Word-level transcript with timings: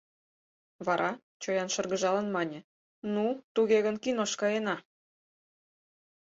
Вара, 0.87 1.11
чоян 1.41 1.69
шыргыжалын, 1.73 2.27
мане:— 2.35 2.59
Ну, 3.13 3.25
туге 3.53 3.77
гын, 3.85 3.95
кинош 4.03 4.31
каена! 4.41 4.75